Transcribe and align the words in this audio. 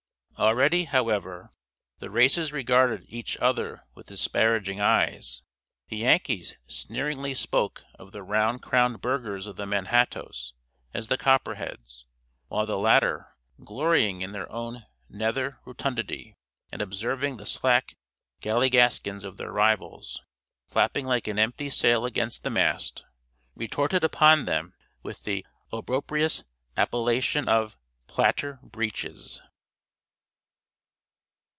Already, 0.39 0.85
however, 0.85 1.53
the 1.99 2.09
races 2.09 2.51
regarded 2.51 3.05
each 3.07 3.37
other 3.37 3.85
with 3.93 4.07
disparaging 4.07 4.81
eyes. 4.81 5.43
The 5.89 5.97
Yankees 5.97 6.57
sneeringly 6.65 7.35
spoke 7.35 7.83
of 7.93 8.11
the 8.11 8.23
round 8.23 8.63
crowned 8.63 9.01
burghers 9.01 9.45
of 9.45 9.55
the 9.55 9.67
Manhattoes 9.67 10.55
as 10.95 11.09
the 11.09 11.17
"Copper 11.19 11.53
heads;" 11.55 12.07
while 12.47 12.65
the 12.65 12.79
latter, 12.79 13.35
glorying 13.63 14.23
in 14.23 14.31
their 14.31 14.51
own 14.51 14.87
nether 15.07 15.59
rotundity, 15.63 16.33
and 16.71 16.81
observing 16.81 17.37
the 17.37 17.45
slack 17.45 17.93
galligaskins 18.41 19.23
of 19.23 19.37
their 19.37 19.51
rivals, 19.51 20.23
flapping 20.65 21.05
like 21.05 21.27
an 21.27 21.37
empty 21.37 21.69
sail 21.69 22.03
against 22.03 22.41
the 22.43 22.49
mast, 22.49 23.05
retorted 23.53 24.03
upon 24.03 24.45
them 24.45 24.73
with 25.03 25.21
the 25.23 25.45
opprobrious 25.71 26.43
appellation 26.77 27.47
of 27.47 27.77
"Platter 28.07 28.57
breeches." 28.63 29.43